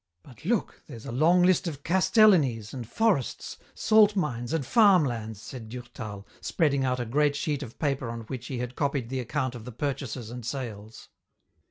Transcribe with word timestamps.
But 0.23 0.45
look, 0.45 0.81
there's 0.87 1.05
a 1.05 1.11
long 1.11 1.43
list 1.43 1.67
of 1.67 1.83
castellanies 1.83 2.73
and 2.73 2.89
forests, 2.89 3.59
salt 3.75 4.15
mines 4.15 4.51
and 4.51 4.65
farm 4.65 5.05
lands," 5.05 5.39
said 5.39 5.69
Durtal, 5.69 6.27
spreading 6.39 6.83
out 6.83 6.99
a 6.99 7.05
great 7.05 7.35
sheet 7.35 7.61
of 7.61 7.77
paper 7.77 8.09
on 8.09 8.21
which 8.21 8.47
he 8.47 8.57
had 8.57 8.75
copied 8.75 9.09
the 9.09 9.19
account 9.19 9.53
of 9.53 9.63
the 9.63 9.71
purchases 9.71 10.31
and 10.31 10.43
sales. 10.43 11.09